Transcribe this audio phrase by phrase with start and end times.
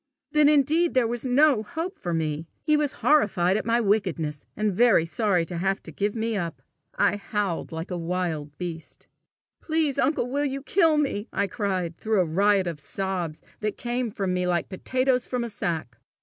[0.31, 2.47] Then indeed there was no hope for me!
[2.63, 6.63] He was horrified at my wickedness, and very sorry to have to give me up!
[6.95, 9.07] I howled like a wild beast.
[9.61, 14.09] "Please, uncle, will you kill me!" I cried, through a riot of sobs that came
[14.09, 15.99] from me like potatoes from a sack.